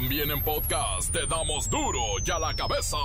[0.00, 2.96] También en podcast te damos duro y a la cabeza.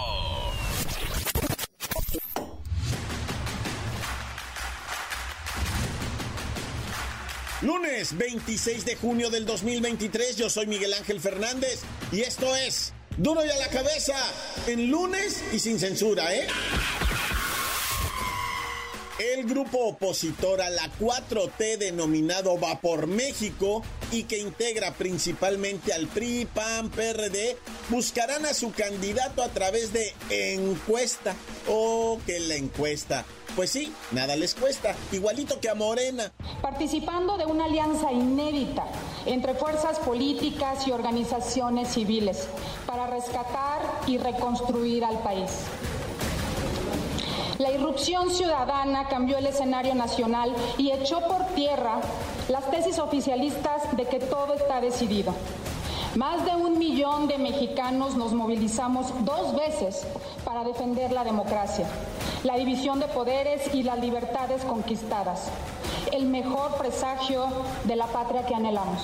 [7.64, 11.82] Lunes 26 de junio del 2023, yo soy Miguel Ángel Fernández
[12.12, 14.14] y esto es Duro y a la cabeza
[14.68, 16.46] en lunes y sin censura, ¿eh?
[19.18, 23.82] El grupo opositor a la 4T denominado Va por México
[24.14, 27.58] y que integra principalmente al PRI, PAN, PRD,
[27.90, 31.34] buscarán a su candidato a través de encuesta.
[31.68, 33.26] Oh, que la encuesta.
[33.56, 36.32] Pues sí, nada les cuesta, igualito que a Morena.
[36.62, 38.86] Participando de una alianza inédita
[39.26, 42.48] entre fuerzas políticas y organizaciones civiles
[42.86, 45.50] para rescatar y reconstruir al país.
[47.60, 52.02] La irrupción ciudadana cambió el escenario nacional y echó por tierra
[52.50, 55.34] las tesis oficialistas de que todo está decidido.
[56.16, 60.04] Más de un millón de mexicanos nos movilizamos dos veces
[60.46, 61.88] para defender la democracia,
[62.44, 65.48] la división de poderes y las libertades conquistadas,
[66.12, 67.48] el mejor presagio
[67.86, 69.02] de la patria que anhelamos.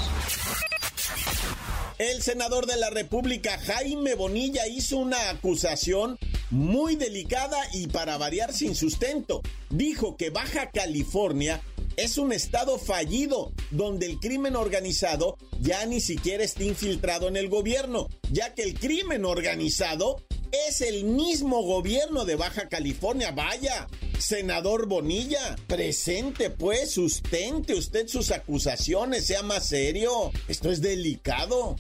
[1.98, 6.18] El senador de la República, Jaime Bonilla, hizo una acusación
[6.50, 9.42] muy delicada y para variar sin sustento.
[9.70, 11.62] Dijo que Baja California
[12.04, 17.50] es un estado fallido donde el crimen organizado ya ni siquiera está infiltrado en el
[17.50, 20.24] gobierno, ya que el crimen organizado
[20.68, 23.32] es el mismo gobierno de Baja California.
[23.32, 30.32] Vaya, senador Bonilla, presente pues, sustente usted sus acusaciones, sea más serio.
[30.48, 31.76] Esto es delicado.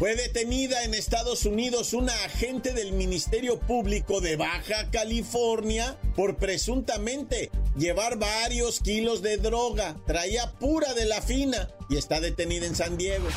[0.00, 7.50] Fue detenida en Estados Unidos una agente del Ministerio Público de Baja California por presuntamente
[7.76, 9.94] llevar varios kilos de droga.
[10.06, 13.28] Traía pura de la fina y está detenida en San Diego.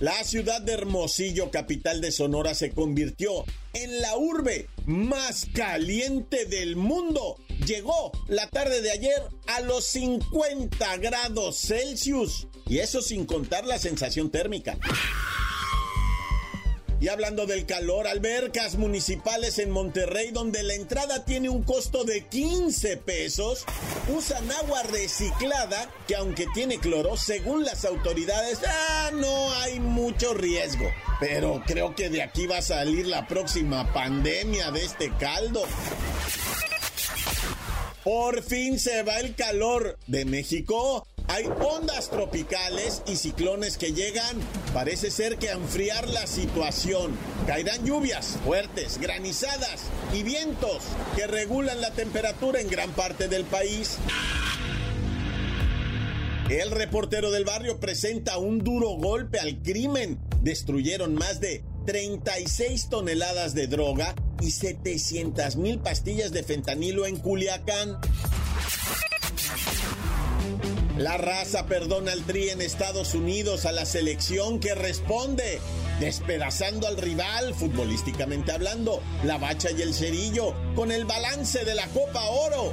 [0.00, 6.76] La ciudad de Hermosillo, capital de Sonora, se convirtió en la urbe más caliente del
[6.76, 7.38] mundo.
[7.66, 12.46] Llegó la tarde de ayer a los 50 grados Celsius.
[12.66, 14.76] Y eso sin contar la sensación térmica.
[17.00, 22.26] Y hablando del calor, albercas municipales en Monterrey donde la entrada tiene un costo de
[22.26, 23.66] 15 pesos,
[24.08, 30.86] usan agua reciclada que aunque tiene cloro, según las autoridades, ah, no hay mucho riesgo.
[31.20, 35.62] Pero creo que de aquí va a salir la próxima pandemia de este caldo.
[38.04, 41.06] Por fin se va el calor de México.
[41.26, 44.36] Hay ondas tropicales y ciclones que llegan.
[44.74, 47.16] Parece ser que a enfriar la situación.
[47.46, 50.82] Caerán lluvias fuertes, granizadas y vientos
[51.16, 53.96] que regulan la temperatura en gran parte del país.
[56.50, 60.20] El reportero del barrio presenta un duro golpe al crimen.
[60.42, 67.98] Destruyeron más de 36 toneladas de droga y 700 mil pastillas de fentanilo en Culiacán.
[70.96, 75.58] La raza perdona al Tri en Estados Unidos a la selección que responde,
[75.98, 81.88] despedazando al rival, futbolísticamente hablando, la bacha y el cerillo, con el balance de la
[81.88, 82.72] Copa Oro.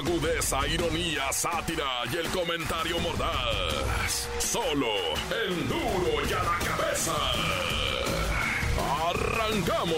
[0.00, 4.30] Agudeza, ironía, sátira y el comentario mordaz.
[4.38, 4.86] Solo
[5.44, 7.12] el duro y a la cabeza.
[9.10, 9.92] ¡Arrancamos!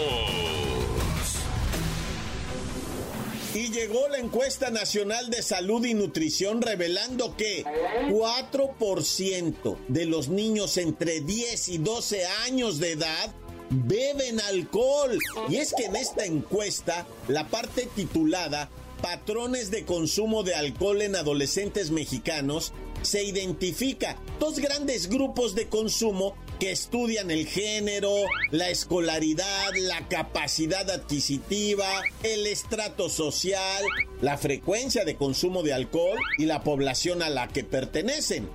[3.53, 10.75] Y llegó la encuesta nacional de salud y nutrición revelando que 4% de los niños
[10.75, 13.33] entre 10 y 12 años de edad
[13.69, 15.17] beben alcohol.
[15.47, 18.69] Y es que en esta encuesta, la parte titulada
[19.03, 22.71] Patrones de consumo de alcohol en adolescentes mexicanos,
[23.01, 28.13] se identifica dos grandes grupos de consumo que estudian el género,
[28.51, 31.85] la escolaridad, la capacidad adquisitiva,
[32.23, 33.83] el estrato social,
[34.21, 38.49] la frecuencia de consumo de alcohol y la población a la que pertenecen.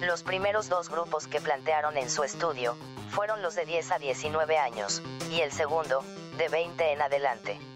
[0.00, 2.78] Los primeros dos grupos que plantearon en su estudio
[3.10, 6.02] fueron los de 10 a 19 años, y el segundo,
[6.38, 7.73] de 20 en adelante.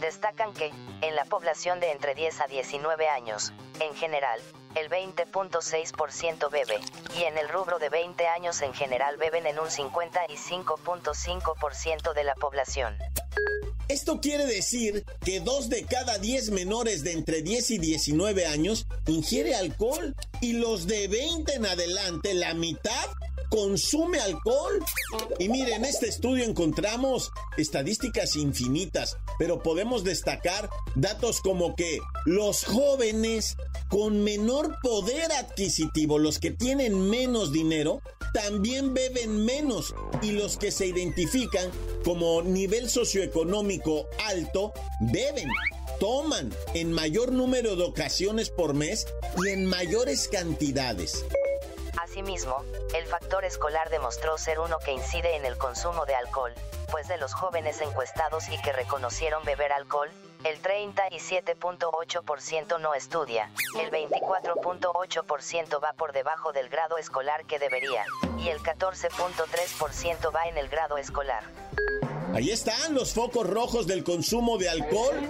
[0.00, 4.38] Destacan que, en la población de entre 10 a 19 años, en general,
[4.74, 6.78] el 20.6% bebe,
[7.18, 12.34] y en el rubro de 20 años en general beben en un 55.5% de la
[12.34, 12.98] población.
[13.88, 18.86] Esto quiere decir que dos de cada 10 menores de entre 10 y 19 años
[19.06, 23.06] ingiere alcohol y los de 20 en adelante, la mitad,
[23.48, 24.84] consume alcohol.
[25.38, 32.64] Y miren, en este estudio encontramos estadísticas infinitas, pero podemos destacar datos como que los
[32.64, 33.56] jóvenes
[33.88, 38.02] con menor poder adquisitivo, los que tienen menos dinero,
[38.32, 41.70] también beben menos y los que se identifican
[42.04, 45.48] como nivel socioeconómico alto, beben
[45.98, 49.06] toman en mayor número de ocasiones por mes
[49.42, 51.24] y en mayores cantidades.
[52.16, 52.64] Asimismo,
[52.94, 56.54] el factor escolar demostró ser uno que incide en el consumo de alcohol,
[56.90, 60.08] pues de los jóvenes encuestados y que reconocieron beber alcohol,
[60.42, 68.06] el 37.8% no estudia, el 24.8% va por debajo del grado escolar que debería,
[68.38, 71.44] y el 14.3% va en el grado escolar.
[72.32, 75.20] Ahí están los focos rojos del consumo de alcohol,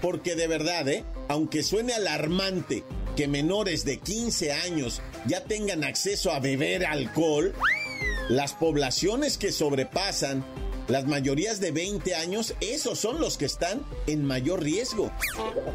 [0.00, 1.04] porque de verdad, ¿eh?
[1.28, 2.84] aunque suene alarmante,
[3.16, 7.54] que menores de 15 años ya tengan acceso a beber alcohol,
[8.28, 10.44] las poblaciones que sobrepasan
[10.88, 15.10] las mayorías de 20 años, esos son los que están en mayor riesgo.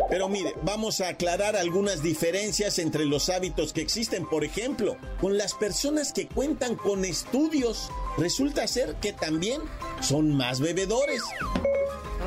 [0.09, 4.27] Pero mire, vamos a aclarar algunas diferencias entre los hábitos que existen.
[4.27, 9.61] Por ejemplo, con las personas que cuentan con estudios, resulta ser que también
[10.01, 11.21] son más bebedores.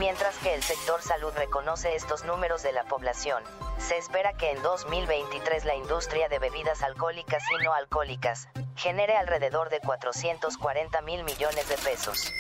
[0.00, 3.42] Mientras que el sector salud reconoce estos números de la población,
[3.76, 9.68] se espera que en 2023 la industria de bebidas alcohólicas y no alcohólicas genere alrededor
[9.68, 12.32] de 440 mil millones de pesos.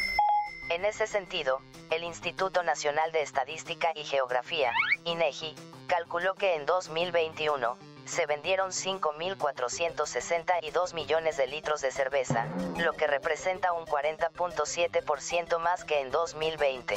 [0.70, 1.60] En ese sentido,
[1.90, 4.72] el Instituto Nacional de Estadística y Geografía,
[5.04, 5.54] INEGI,
[5.86, 7.76] calculó que en 2021,
[8.10, 12.48] se vendieron 5.462 millones de litros de cerveza,
[12.78, 16.96] lo que representa un 40.7% más que en 2020.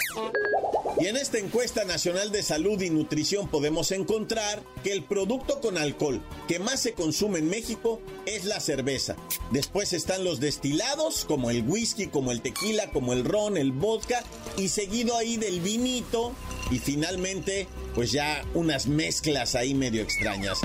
[0.99, 5.77] Y en esta encuesta nacional de salud y nutrición podemos encontrar que el producto con
[5.77, 9.15] alcohol que más se consume en México es la cerveza.
[9.51, 14.23] Después están los destilados, como el whisky, como el tequila, como el ron, el vodka,
[14.57, 16.33] y seguido ahí del vinito,
[16.71, 20.59] y finalmente, pues ya unas mezclas ahí medio extrañas.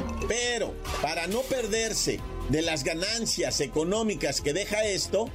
[1.03, 5.29] Para no perderse de las ganancias económicas que deja esto,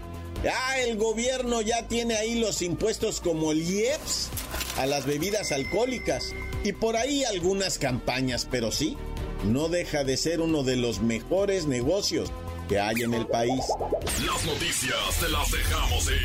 [0.44, 4.30] ya el gobierno ya tiene ahí los impuestos como el IEPS
[4.78, 6.34] a las bebidas alcohólicas
[6.64, 8.98] y por ahí algunas campañas, pero sí,
[9.46, 12.32] no deja de ser uno de los mejores negocios
[12.68, 13.64] que hay en el país.
[14.26, 16.22] Las noticias te las dejamos ir.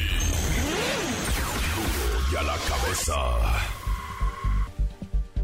[2.33, 3.78] Y a la cabeza.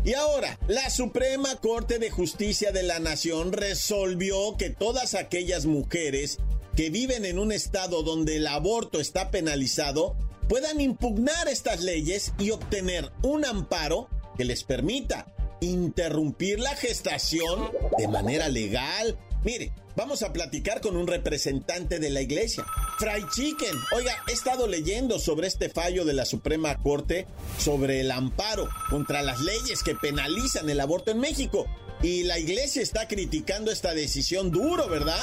[0.05, 6.39] Y ahora, la Suprema Corte de Justicia de la Nación resolvió que todas aquellas mujeres
[6.77, 10.15] que viven en un estado donde el aborto está penalizado
[10.47, 15.27] puedan impugnar estas leyes y obtener un amparo que les permita
[15.61, 19.19] interrumpir la gestación de manera legal.
[19.45, 22.65] Mire, vamos a platicar con un representante de la iglesia,
[22.99, 23.77] Fray Chicken.
[23.95, 27.27] Oiga, he estado leyendo sobre este fallo de la Suprema Corte
[27.59, 31.67] sobre el amparo contra las leyes que penalizan el aborto en México.
[32.03, 35.21] Y la iglesia está criticando esta decisión duro, ¿verdad?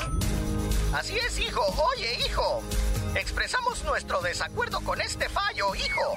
[0.93, 1.61] Así es, hijo.
[1.95, 2.61] Oye, hijo.
[3.15, 6.15] Expresamos nuestro desacuerdo con este fallo, hijo.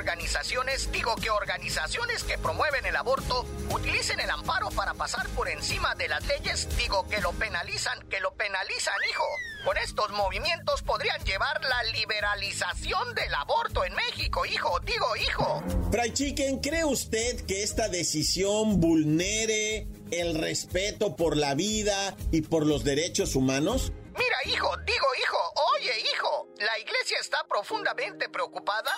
[0.00, 5.94] Organizaciones, digo que organizaciones que promueven el aborto, utilicen el amparo para pasar por encima
[5.94, 9.24] de las leyes, digo que lo penalizan, que lo penalizan, hijo.
[9.62, 15.62] Con estos movimientos podrían llevar la liberalización del aborto en México, hijo, digo, hijo.
[15.92, 22.64] Fray Chicken, ¿cree usted que esta decisión vulnere el respeto por la vida y por
[22.64, 23.92] los derechos humanos?
[24.16, 25.38] Mira, hijo, digo, hijo,
[25.76, 28.90] oye, hijo, la iglesia está profundamente preocupada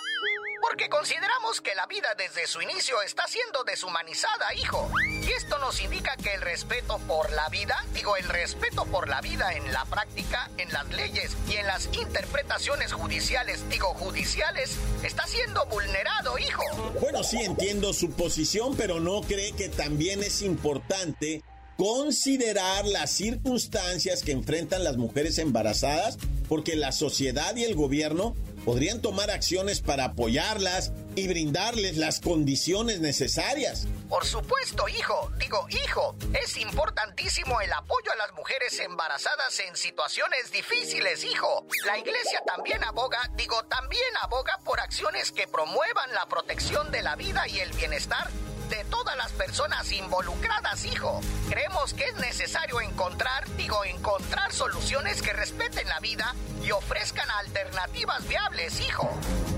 [0.62, 4.88] porque consideramos que la vida desde su inicio está siendo deshumanizada, hijo.
[5.04, 9.20] Y esto nos indica que el respeto por la vida, digo, el respeto por la
[9.20, 15.26] vida en la práctica, en las leyes y en las interpretaciones judiciales, digo, judiciales, está
[15.26, 16.62] siendo vulnerado, hijo.
[17.00, 21.42] Bueno, sí entiendo su posición, pero no cree que también es importante
[21.82, 26.16] considerar las circunstancias que enfrentan las mujeres embarazadas,
[26.48, 33.00] porque la sociedad y el gobierno podrían tomar acciones para apoyarlas y brindarles las condiciones
[33.00, 33.88] necesarias.
[34.08, 40.52] Por supuesto, hijo, digo, hijo, es importantísimo el apoyo a las mujeres embarazadas en situaciones
[40.52, 41.66] difíciles, hijo.
[41.84, 47.16] La iglesia también aboga, digo, también aboga por acciones que promuevan la protección de la
[47.16, 48.30] vida y el bienestar
[48.72, 51.20] de todas las personas involucradas, hijo.
[51.50, 58.26] Creemos que es necesario encontrar, digo, encontrar soluciones que respeten la vida y ofrezcan alternativas
[58.26, 59.10] viables, hijo.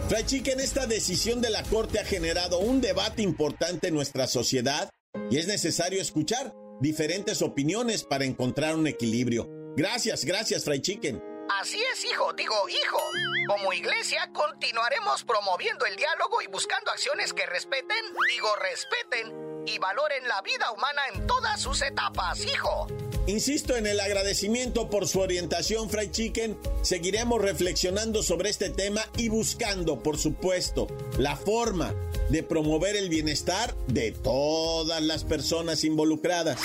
[0.09, 4.91] Fray Chicken, esta decisión de la Corte ha generado un debate importante en nuestra sociedad
[5.31, 9.49] y es necesario escuchar diferentes opiniones para encontrar un equilibrio.
[9.77, 11.34] Gracias, gracias, Fray Chicken.
[11.49, 13.01] Así es, hijo, digo, hijo.
[13.47, 20.27] Como iglesia continuaremos promoviendo el diálogo y buscando acciones que respeten, digo, respeten y valoren
[20.27, 22.87] la vida humana en todas sus etapas, hijo.
[23.27, 26.59] Insisto en el agradecimiento por su orientación, Fry Chicken.
[26.83, 30.87] Seguiremos reflexionando sobre este tema y buscando, por supuesto,
[31.19, 31.95] la forma
[32.29, 36.59] de promover el bienestar de todas las personas involucradas.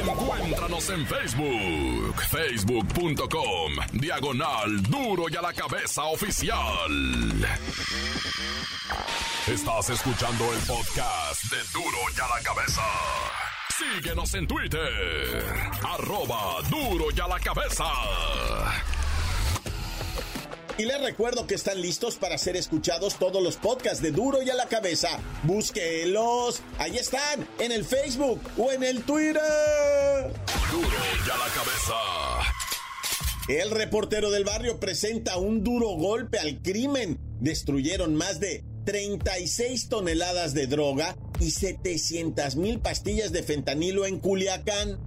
[0.00, 6.56] Encuéntranos en Facebook, facebook.com, diagonal duro y a la cabeza oficial.
[9.46, 12.82] Estás escuchando el podcast de duro y a la cabeza.
[13.78, 15.44] Síguenos en Twitter.
[15.82, 17.84] Arroba duro y a la cabeza.
[20.78, 24.48] Y les recuerdo que están listos para ser escuchados todos los podcasts de Duro y
[24.48, 25.20] a la cabeza.
[25.42, 26.62] Búsquelos.
[26.78, 29.42] Ahí están, en el Facebook o en el Twitter.
[30.70, 30.88] Duro
[31.26, 31.94] y a la cabeza.
[33.48, 37.18] El reportero del barrio presenta un duro golpe al crimen.
[37.40, 44.98] Destruyeron más de 36 toneladas de droga y 700 mil pastillas de fentanilo en Culiacán.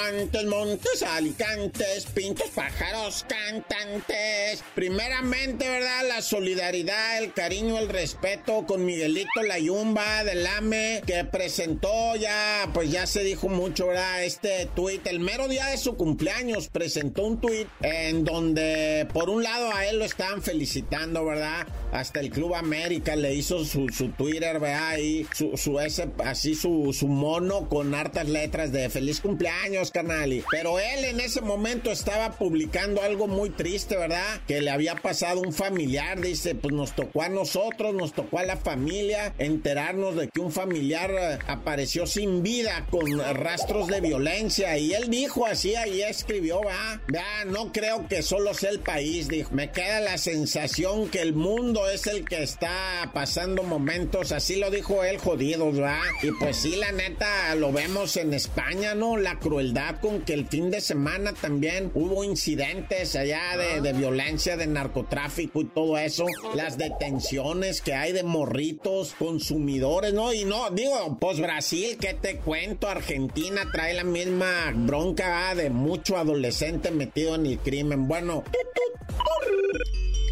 [0.00, 4.64] Montes, montes, alicantes, pintos, pájaros, cantantes.
[4.74, 6.08] Primeramente, ¿verdad?
[6.08, 12.70] La solidaridad, el cariño, el respeto con Miguelito La Yumba del AME, que presentó ya,
[12.72, 14.24] pues ya se dijo mucho, ¿verdad?
[14.24, 19.42] Este tuit, el mero día de su cumpleaños, presentó un tuit en donde, por un
[19.42, 21.66] lado, a él lo estaban felicitando, ¿verdad?
[21.92, 24.96] Hasta el Club América le hizo su, su Twitter, ¿verdad?
[24.96, 30.44] Y su, su ese, así su, su mono con hartas letras de feliz cumpleaños Canali.
[30.50, 34.40] Pero él en ese momento estaba publicando algo muy triste, ¿verdad?
[34.46, 36.20] Que le había pasado un familiar.
[36.20, 40.52] Dice, pues nos tocó a nosotros, nos tocó a la familia enterarnos de que un
[40.52, 44.76] familiar eh, apareció sin vida con rastros de violencia.
[44.78, 49.28] Y él dijo así, ahí escribió, va, ya no creo que solo sea el país,
[49.28, 49.50] dijo.
[49.52, 54.70] Me queda la sensación que el mundo es el que está pasando momentos, así lo
[54.70, 56.00] dijo él, jodidos, ¿va?
[56.22, 59.16] Y pues sí, la neta, lo vemos en España, ¿no?
[59.16, 64.56] La crueldad con que el fin de semana también hubo incidentes allá de, de, violencia,
[64.56, 70.32] de narcotráfico y todo eso, las detenciones que hay de morritos, consumidores, ¿no?
[70.32, 72.88] Y no, digo, pues Brasil, ¿qué te cuento?
[72.88, 78.06] Argentina trae la misma bronca de mucho adolescente metido en el crimen.
[78.06, 78.44] Bueno,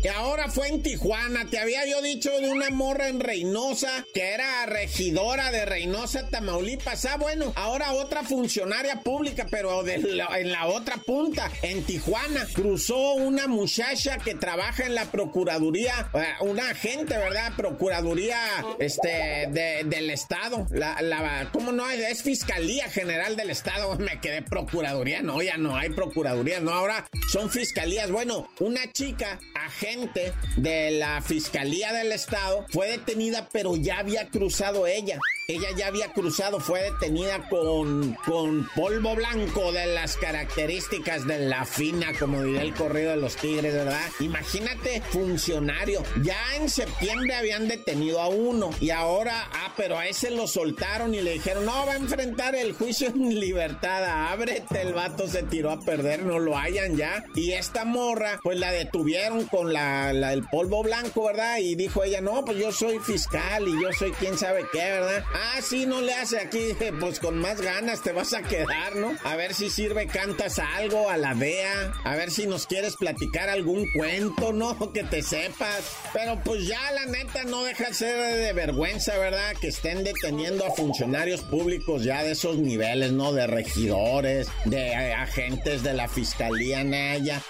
[0.03, 1.47] que ahora fue en Tijuana.
[1.51, 7.05] Te había yo dicho de una morra en Reynosa que era regidora de Reynosa, Tamaulipas.
[7.05, 13.15] Ah, bueno, ahora otra funcionaria pública, pero de en la otra punta, en Tijuana, cruzó
[13.15, 17.53] una muchacha que trabaja en la Procuraduría, eh, una agente, ¿verdad?
[17.57, 18.39] Procuraduría
[18.79, 19.49] este,
[19.85, 20.67] del Estado.
[20.71, 21.89] La, la, ¿Cómo no?
[21.91, 23.97] Es Fiscalía General del Estado.
[23.99, 25.23] Me quedé Procuraduría.
[25.23, 26.61] No, ya no hay Procuraduría.
[26.61, 28.11] No, ahora son fiscalías.
[28.11, 34.87] Bueno, una chica, agente de la Fiscalía del Estado fue detenida, pero ya había cruzado
[34.87, 35.19] ella.
[35.51, 41.65] Ella ya había cruzado, fue detenida con, con polvo blanco de las características de la
[41.65, 44.11] fina, como diría el corrido de los tigres, ¿verdad?
[44.21, 46.03] Imagínate, funcionario.
[46.23, 51.15] Ya en septiembre habían detenido a uno y ahora, ah, pero a ese lo soltaron
[51.15, 55.45] y le dijeron, no, va a enfrentar el juicio en libertad, ábrete, el vato se
[55.45, 57.18] tiró a perder, no lo hayan ya.
[57.35, 61.59] Y esta morra, pues la detuvieron con la, el polvo blanco, ¿verdad?
[61.59, 65.25] Y dijo ella, no, pues yo soy fiscal y yo soy quién sabe qué, ¿verdad?
[65.33, 69.17] Ah, sí, no le hace aquí, pues con más ganas te vas a quedar, ¿no?
[69.25, 73.49] A ver si sirve, cantas algo a la DEA, a ver si nos quieres platicar
[73.49, 74.77] algún cuento, ¿no?
[74.93, 75.97] Que te sepas.
[76.15, 79.55] Pero pues ya la neta no deja de ser de vergüenza, ¿verdad?
[79.61, 83.33] Que estén deteniendo a funcionarios públicos ya de esos niveles, ¿no?
[83.33, 87.41] De regidores, de eh, agentes de la fiscalía Naya.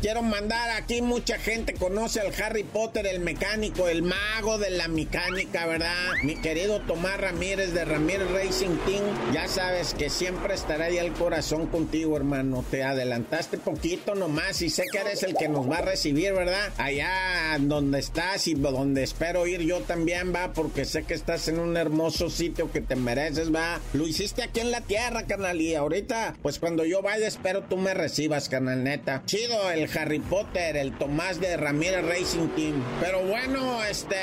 [0.00, 4.88] Quiero mandar aquí mucha gente conoce al Harry Potter, el mecánico, el mago de la
[4.88, 6.14] mecánica, ¿verdad?
[6.22, 9.04] Mi querido Tomás Ramírez de Ramírez Racing Team.
[9.34, 12.64] Ya sabes que siempre estará ahí el corazón contigo, hermano.
[12.70, 16.72] Te adelantaste poquito nomás y sé que eres el que nos va a recibir, ¿verdad?
[16.78, 21.58] Allá donde estás y donde espero ir yo también, va, porque sé que estás en
[21.58, 23.78] un hermoso sitio que te mereces, va.
[23.92, 27.76] Lo hiciste aquí en la tierra, canal, y ahorita, pues cuando yo vaya, espero tú
[27.76, 29.24] me recibas, canal, neta.
[29.26, 32.82] Chido, el Harry Potter, el Tomás de Ramírez Racing Team.
[33.00, 34.16] Pero bueno, este,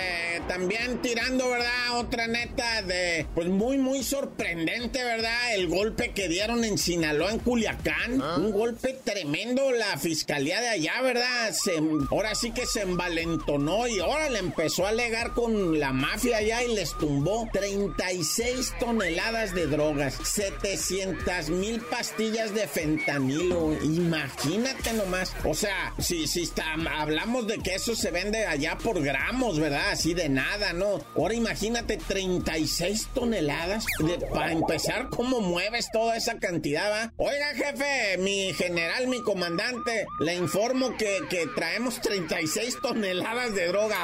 [0.47, 1.97] también tirando, ¿verdad?
[1.99, 5.55] Otra neta de, pues muy, muy sorprendente, ¿verdad?
[5.55, 8.21] El golpe que dieron en Sinaloa, en Culiacán.
[8.21, 8.35] Ah.
[8.37, 11.51] Un golpe tremendo, la fiscalía de allá, ¿verdad?
[11.51, 11.73] Se,
[12.11, 16.63] ahora sí que se envalentonó y ahora le empezó a alegar con la mafia allá
[16.63, 23.73] y les tumbó 36 toneladas de drogas, 700 mil pastillas de fentanilo.
[23.83, 25.33] Imagínate nomás.
[25.43, 29.91] O sea, si, si está, hablamos de que eso se vende allá por gramos, ¿verdad?
[29.91, 31.01] Así de nada, ¿no?
[31.15, 33.85] Ahora imagínate 36 toneladas.
[34.33, 37.13] Para empezar, ¿cómo mueves toda esa cantidad, va?
[37.17, 43.97] Oiga, jefe, mi general, mi comandante, le informo que, que traemos 36 toneladas de droga.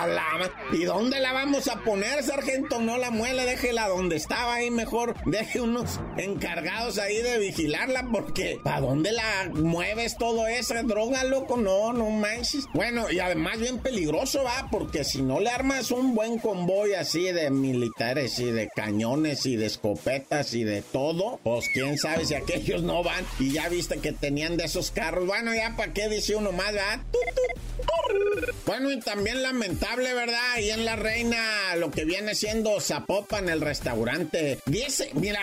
[0.71, 2.79] ¿Y dónde la vamos a poner, sargento?
[2.79, 5.15] No la muele, déjela donde estaba ahí mejor.
[5.25, 11.42] Deje unos encargados ahí de vigilarla porque ¿para dónde la mueves todo esa droga, loco?
[11.49, 12.65] No, no manches.
[12.73, 17.23] Bueno, y además bien peligroso, va, porque si no le armas un buen convoy así
[17.31, 22.33] de militares y de cañones y de escopetas y de todo, pues quién sabe si
[22.33, 25.27] aquellos no van y ya viste que tenían de esos carros.
[25.27, 27.01] Bueno, ya para qué dice uno más, ¿verdad?
[28.65, 30.57] Bueno, y también lamentable, ¿verdad?
[30.59, 34.59] Y en la reina, lo que viene siendo Zapopan, el restaurante.
[34.65, 35.41] Dice, mira,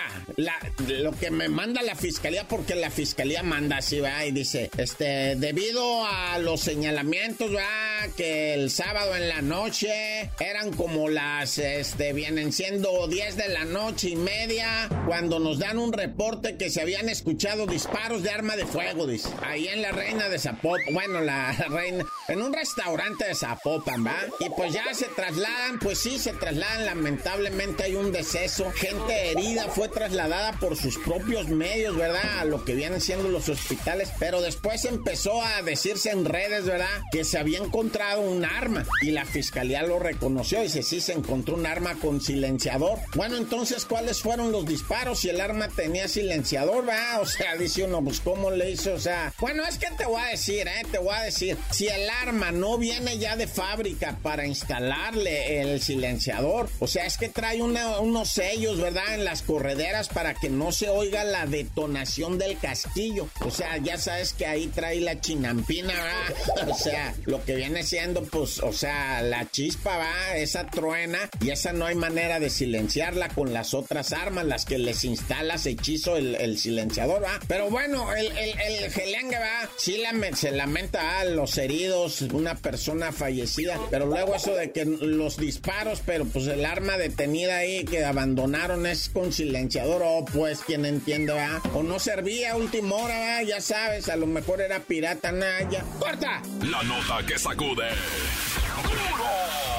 [0.79, 4.25] lo que me manda la fiscalía, porque la fiscalía manda así, ¿verdad?
[4.25, 8.09] Y dice, este, debido a los señalamientos, ¿verdad?
[8.17, 13.65] Que el sábado en la noche eran como las, este, vienen siendo 10 de la
[13.65, 18.57] noche y media, cuando nos dan un reporte que se habían escuchado disparos de arma
[18.57, 19.29] de fuego, dice.
[19.43, 24.17] Ahí en la reina de Zapopan, bueno, la reina, en un restaurante de Zapopan, ¿va?
[24.39, 29.65] Y pues ya se trasladan, pues sí, se trasladan, lamentablemente hay un deceso, gente herida
[29.69, 32.39] fue trasladada por sus propios medios, ¿verdad?
[32.39, 36.87] A lo que vienen siendo los hospitales, pero después empezó a decirse en redes, ¿verdad?
[37.11, 41.57] Que se había encontrado un arma y la fiscalía lo reconoció, dice, sí, se encontró
[41.57, 43.01] un arma con silenciador.
[43.17, 47.19] Bueno, entonces, ¿cuáles fueron los disparos si el arma tenía silenciador, va?
[47.19, 48.95] O sea, dice uno, pues, ¿cómo le hizo?
[48.95, 50.83] O sea, bueno, es que te voy a decir, ¿eh?
[50.93, 52.20] Te voy a decir, si el arma
[52.53, 58.29] no viene ya de fábrica para instalarle el silenciador, o sea, es que trae unos
[58.29, 59.15] sellos, ¿verdad?
[59.15, 63.29] En las correderas para que no se oiga la detonación del castillo.
[63.45, 66.71] O sea, ya sabes que ahí trae la chinampina, ¿verdad?
[66.71, 71.51] O sea, lo que viene siendo, pues, o sea, la chispa, va, esa truena y
[71.51, 76.17] esa no hay manera de silenciarla con las otras armas, las que les instalas hechizo
[76.17, 77.39] el, silenciador, va.
[77.49, 78.91] Pero bueno, el, el, el
[79.33, 84.73] va, sí la, se lamenta a los heridos, una persona fallecida, pero luego eso de
[84.73, 90.25] que los disparos, pero pues el arma detenida ahí que abandonaron es con silenciador, o
[90.25, 94.27] pues quien entiende, va, o no servía a última hora, va, ya sabes, a lo
[94.27, 95.85] mejor era pirata Naya.
[95.99, 96.43] ¡Corta!
[96.63, 97.89] La nota que sacude.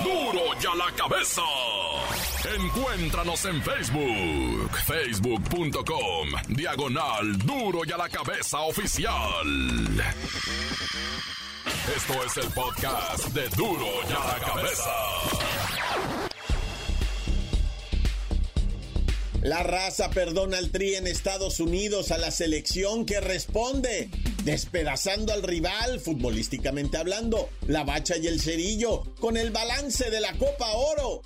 [0.03, 0.31] ¡Duro!
[0.31, 1.41] ¡Duro ya la cabeza!
[2.43, 9.13] Encuéntranos en Facebook, facebook.com, diagonal duro y a la cabeza oficial.
[11.65, 14.91] Esto es el podcast de duro y a la cabeza.
[19.41, 24.09] La raza perdona al Tri en Estados Unidos a la selección que responde,
[24.43, 30.33] despedazando al rival futbolísticamente hablando, la bacha y el cerillo, con el balance de la
[30.33, 31.21] Copa Oro.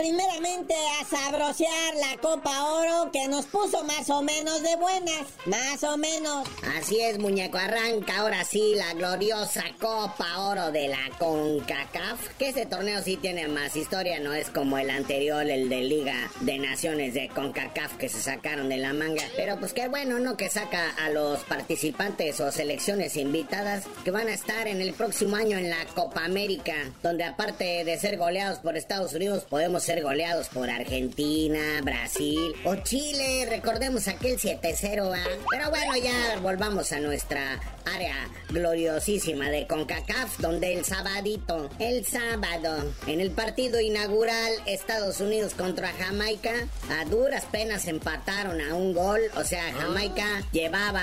[0.00, 5.84] primera a sabrosear la Copa Oro que nos puso más o menos de buenas, más
[5.84, 6.48] o menos.
[6.76, 12.66] Así es, muñeco, arranca ahora sí la gloriosa Copa Oro de la CONCACAF, que ese
[12.66, 17.14] torneo sí tiene más historia, no es como el anterior, el de Liga de Naciones
[17.14, 20.36] de CONCACAF que se sacaron de la manga, pero pues qué bueno, ¿no?
[20.36, 25.36] Que saca a los participantes o selecciones invitadas que van a estar en el próximo
[25.36, 30.02] año en la Copa América, donde aparte de ser goleados por Estados Unidos, podemos ser
[30.02, 33.46] goleados por Argentina, Brasil o Chile.
[33.48, 35.14] Recordemos aquel 7-0,
[35.50, 42.92] Pero bueno, ya volvamos a nuestra área gloriosísima de CONCACAF, donde el sabadito, el sábado,
[43.06, 46.52] en el partido inaugural Estados Unidos contra Jamaica,
[46.90, 49.20] a duras penas empataron a un gol.
[49.36, 51.02] O sea, Jamaica llevaba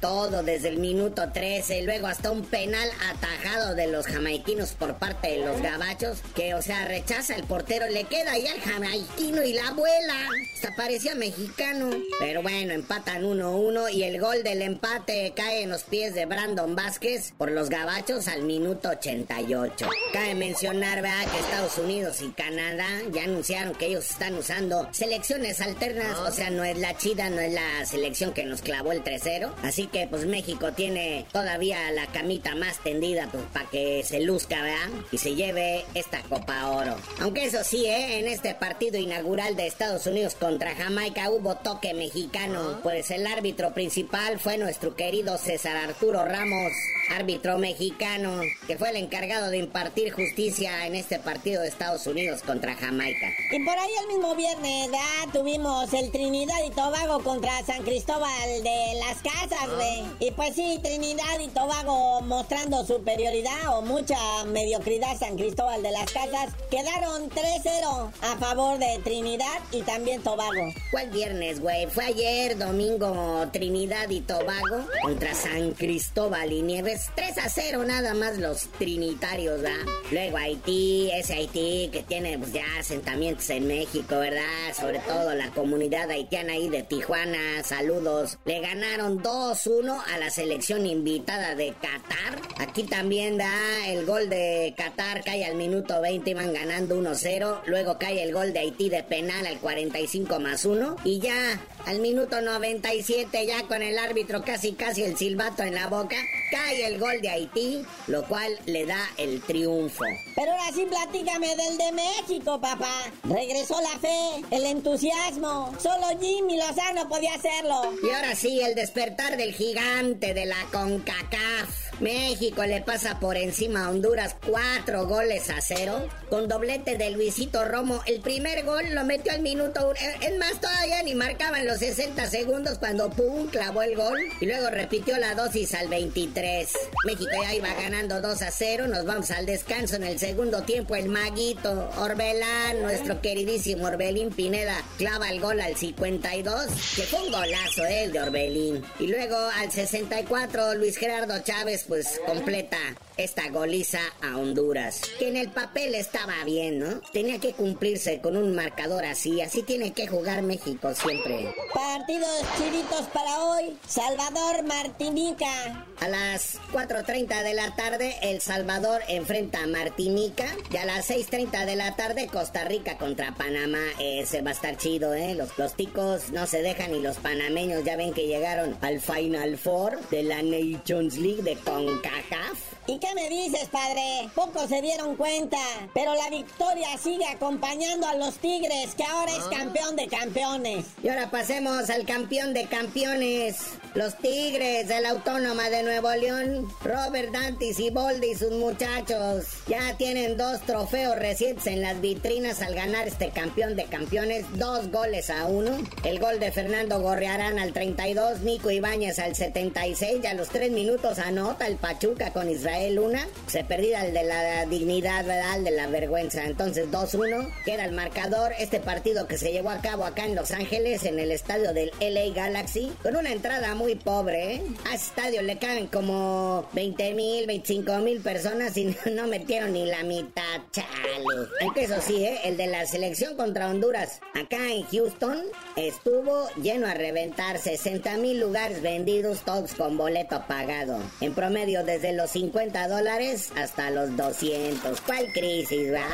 [0.00, 5.28] todo desde el minuto 13, luego hasta un penal atajado de los jamaiquinos por parte
[5.28, 9.52] de los gabachos, que, o sea, rechaza el portero, le queda ahí al jamaiquino y
[9.54, 10.28] la abuela.
[10.54, 11.90] Hasta parecía mexicano.
[12.18, 16.74] Pero bueno, empatan 1-1 y el gol del empate cae en los pies de Brandon
[16.74, 19.88] Vázquez por los gabachos al minuto 88.
[20.12, 21.26] Cabe mencionar, ¿verdad?
[21.30, 26.50] Que Estados Unidos y Canadá ya anunciaron que ellos están usando selecciones alternas, o sea,
[26.50, 29.52] no es la chida, no es la selección que nos clavó el 3-0.
[29.62, 34.60] Así que pues México tiene todavía la camita más tendida pues, para que se luzca,
[34.62, 34.90] ¿verdad?
[35.10, 36.96] Y se lleve esta Copa Oro.
[37.20, 38.18] Aunque eso sí, ¿eh?
[38.18, 43.72] En este partido inaugural de Estados Unidos contra Jamaica hubo toque mexicano, pues el árbitro
[43.72, 46.72] principal fue nuestro querido César Arturo Ramos,
[47.10, 52.42] árbitro mexicano, que fue el encargado de impartir justicia en este partido de Estados Unidos
[52.42, 53.28] contra Jamaica.
[53.50, 58.62] Y por ahí el mismo viernes, ya tuvimos el Trinidad y Tobago contra San Cristóbal
[58.62, 60.04] de las Casas, güey.
[60.20, 64.16] Y pues sí, Trinidad y Tobago mostrando superioridad o mucha
[64.46, 66.54] mediocridad San Cristóbal de las Casas.
[66.70, 70.72] Quedaron 3-0 a favor de Trinidad y también Tobago.
[70.90, 71.86] ¿Cuál viernes, güey?
[71.86, 76.95] Fue ayer, domingo, Trinidad y Tobago contra San Cristóbal y Nieves.
[77.14, 79.84] 3 a 0 nada más los trinitarios, ¿verdad?
[80.10, 84.74] Luego Haití, ese Haití que tiene pues, ya asentamientos en México, ¿verdad?
[84.78, 87.62] Sobre todo la comunidad haitiana ahí de Tijuana.
[87.64, 88.38] Saludos.
[88.44, 92.40] Le ganaron 2-1 a la selección invitada de Qatar.
[92.58, 97.62] Aquí también da el gol de Qatar, cae al minuto 20, iban ganando 1-0.
[97.66, 100.96] Luego cae el gol de Haití de penal al 45 más 1.
[101.04, 105.88] Y ya al minuto 97, ya con el árbitro casi casi el silbato en la
[105.88, 106.16] boca,
[106.50, 110.04] cae el gol de Haití, lo cual le da el triunfo.
[110.34, 113.10] Pero ahora sí platícame del de México, papá.
[113.24, 115.72] Regresó la fe, el entusiasmo.
[115.78, 117.92] Solo Jimmy Lozano podía hacerlo.
[118.02, 121.95] Y ahora sí, el despertar del gigante de la CONCACAF.
[122.00, 126.06] México le pasa por encima a Honduras cuatro goles a cero.
[126.28, 128.02] Con doblete de Luisito Romo.
[128.06, 129.94] El primer gol lo metió al minuto uno.
[130.20, 134.18] Es más, todavía ni marcaban los 60 segundos cuando pum, clavó el gol.
[134.40, 136.68] Y luego repitió la dosis al 23.
[137.06, 138.88] México ya iba ganando 2 a 0.
[138.88, 140.96] Nos vamos al descanso en el segundo tiempo.
[140.96, 146.66] El maguito Orbelán, nuestro queridísimo Orbelín Pineda, clava el gol al 52.
[146.94, 148.84] Que fue un golazo, eh, de Orbelín.
[148.98, 152.78] Y luego al 64, Luis Gerardo Chávez pues completa
[153.16, 155.00] esta goliza a Honduras.
[155.18, 157.00] Que en el papel estaba bien, ¿no?
[157.12, 159.40] Tenía que cumplirse con un marcador así.
[159.40, 161.54] Así tiene que jugar México siempre.
[161.72, 163.78] Partidos chiditos para hoy.
[163.86, 165.86] Salvador Martinica.
[166.00, 170.46] A las 4.30 de la tarde, El Salvador enfrenta a Martinica.
[170.70, 173.82] Y a las 6.30 de la tarde, Costa Rica contra Panamá.
[173.98, 175.34] Ese va a estar chido, ¿eh?
[175.34, 179.56] Los, los ticos no se dejan y los panameños ya ven que llegaron al Final
[179.56, 182.58] Four de la Nations League de CONCACAF.
[182.88, 184.30] ¿Y qué me dices, padre?
[184.34, 185.58] Pocos se dieron cuenta,
[185.92, 190.86] pero la victoria sigue acompañando a los Tigres, que ahora es campeón de campeones.
[191.02, 193.56] Y ahora pasemos al campeón de campeones.
[193.94, 199.46] Los Tigres de la Autónoma de Nuevo León, Robert Dantis y Boldi y sus muchachos,
[199.66, 204.90] ya tienen dos trofeos recientes en las vitrinas al ganar este campeón de campeones, dos
[204.92, 205.76] goles a uno.
[206.04, 210.70] El gol de Fernando Gorrearán al 32, Nico Ibáñez al 76, y a los tres
[210.70, 213.26] minutos anota el Pachuca con Israel Luna.
[213.46, 215.60] Se perdía el de la dignidad, ¿verdad?
[215.60, 216.44] De la vergüenza.
[216.44, 218.52] Entonces 2-1, queda el marcador.
[218.58, 221.90] Este partido que se llevó a cabo acá en Los Ángeles, en el estadio del
[222.00, 224.62] LA Galaxy, con una entrada muy pobre, ¿eh?
[224.90, 229.86] A ese estadio le caben como 20 mil, 25 mil personas y no metieron ni
[229.86, 231.24] la mitad, chale.
[231.62, 232.40] Aunque eso sí, ¿eh?
[232.44, 235.42] El de la selección contra Honduras, acá en Houston,
[235.76, 240.98] estuvo lleno a reventar 60 mil lugares vendidos, todos con boleto pagado.
[241.20, 245.00] En promedio desde los 50 dólares hasta los 200.
[245.00, 246.04] ¿Cuál crisis, va?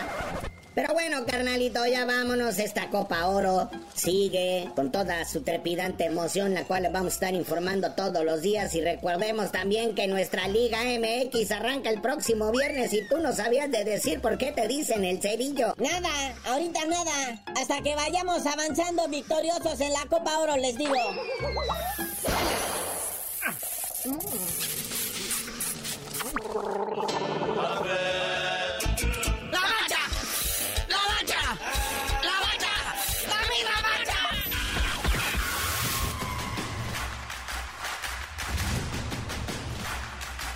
[0.72, 2.61] Pero bueno, carnalito, ya vámonos.
[2.61, 7.90] Esta Copa Oro sigue con toda su trepidante emoción, la cual vamos a estar informando
[7.94, 8.72] todos los días.
[8.76, 13.68] Y recordemos también que nuestra Liga MX arranca el próximo viernes y tú no sabías
[13.68, 15.74] de decir por qué te dicen el cerillo.
[15.76, 17.42] Nada, ahorita nada.
[17.61, 20.94] Hasta que vayamos avanzando victoriosos en la Copa Oro, les digo.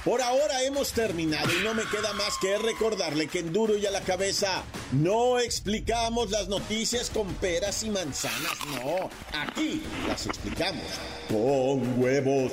[0.06, 3.86] Por ahora hemos terminado y no me queda más que recordarle que en duro y
[3.86, 9.10] a la cabeza no explicamos las noticias con peras y manzanas, no.
[9.36, 10.84] Aquí las explicamos
[11.28, 12.52] con huevos.